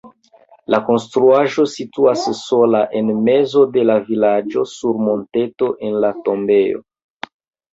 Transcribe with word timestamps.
La 0.73 0.77
konstruaĵo 0.85 1.65
situas 1.73 2.23
sola 2.39 2.81
en 3.01 3.11
mezo 3.27 3.67
de 3.77 3.83
la 3.91 3.99
vilaĝo 4.09 4.65
sur 4.73 4.99
monteto 5.11 5.71
en 5.91 6.01
la 6.07 6.13
tombejo. 6.27 6.83